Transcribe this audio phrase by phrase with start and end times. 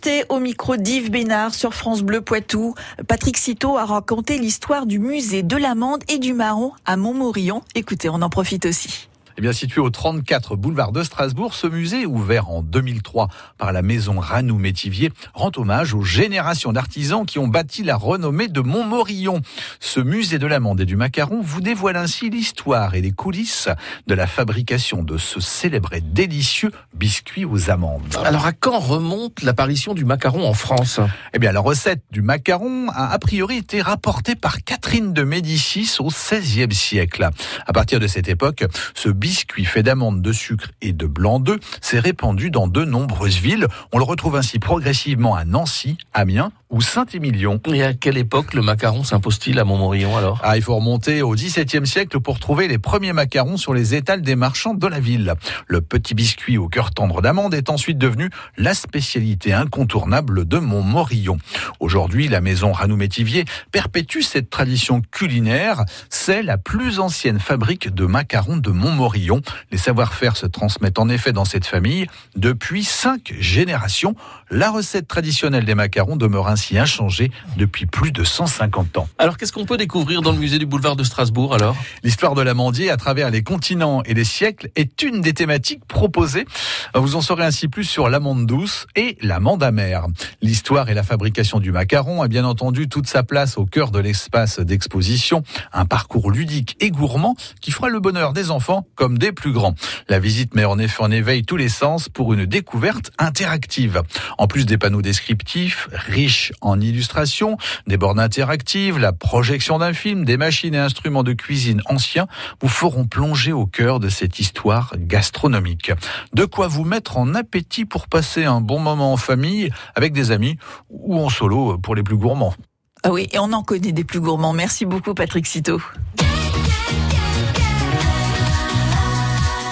[0.00, 2.74] invité au micro d'Yves Bénard sur France Bleu Poitou.
[3.06, 7.62] Patrick Citeau a raconté l'histoire du musée de l'amande et du marron à Montmorillon.
[7.74, 9.09] Écoutez, on en profite aussi.
[9.40, 13.80] Eh bien, situé au 34 boulevard de Strasbourg, ce musée, ouvert en 2003 par la
[13.80, 19.40] maison Ranou-Métivier, rend hommage aux générations d'artisans qui ont bâti la renommée de Montmorillon.
[19.78, 23.70] Ce musée de l'amande et du macaron vous dévoile ainsi l'histoire et les coulisses
[24.06, 28.14] de la fabrication de ce célèbre et délicieux biscuit aux amandes.
[28.22, 31.00] Alors, à quand remonte l'apparition du macaron en France?
[31.32, 35.96] Eh bien, la recette du macaron a a priori été rapportée par Catherine de Médicis
[35.98, 37.30] au XVIe siècle.
[37.66, 39.29] À partir de cette époque, ce biscuit
[39.64, 43.66] fait d'amandes, de sucre et de blanc d'œuf s'est répandu dans de nombreuses villes.
[43.92, 47.60] On le retrouve ainsi progressivement à Nancy, Amiens ou Saint-Émilion.
[47.72, 50.40] Et à quelle époque le macaron s'impose-t-il à Montmorillon alors?
[50.42, 54.22] Ah, il faut remonter au XVIIe siècle pour trouver les premiers macarons sur les étals
[54.22, 55.34] des marchands de la ville.
[55.66, 61.38] Le petit biscuit au cœur tendre d'amande est ensuite devenu la spécialité incontournable de Montmorillon.
[61.80, 65.84] Aujourd'hui, la maison Ranou-Métivier perpétue cette tradition culinaire.
[66.08, 69.42] C'est la plus ancienne fabrique de macarons de Montmorillon.
[69.72, 74.14] Les savoir-faire se transmettent en effet dans cette famille depuis cinq générations.
[74.50, 79.08] La recette traditionnelle des macarons demeure ainsi inchangée depuis plus de 150 ans.
[79.18, 81.76] Alors, qu'est-ce qu'on peut découvrir dans le musée du boulevard de Strasbourg alors?
[82.02, 86.46] L'histoire de l'amandier à travers les continents et les siècles est une des thématiques proposées.
[86.94, 90.06] Vous en saurez ainsi plus sur l'amande douce et l'amande amère.
[90.42, 93.98] L'histoire et la fabrication du macaron a bien entendu toute sa place au cœur de
[93.98, 95.42] l'espace d'exposition.
[95.72, 99.74] Un parcours ludique et gourmand qui fera le bonheur des enfants comme des plus grands.
[100.08, 104.02] La visite met en effet en éveil tous les sens pour une découverte interactive.
[104.38, 107.56] En plus des panneaux descriptifs, riches en illustration,
[107.86, 112.26] des bornes interactives, la projection d'un film, des machines et instruments de cuisine anciens
[112.60, 115.92] vous feront plonger au cœur de cette histoire gastronomique.
[116.32, 120.30] De quoi vous mettre en appétit pour passer un bon moment en famille, avec des
[120.30, 120.56] amis
[120.88, 122.54] ou en solo pour les plus gourmands.
[123.02, 124.52] Ah oui, et on en connaît des plus gourmands.
[124.52, 125.80] Merci beaucoup Patrick Citeau.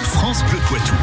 [0.01, 0.95] France Bleu Poitou.